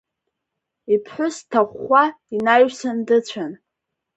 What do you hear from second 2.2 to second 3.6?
инаҩсан дыцәан.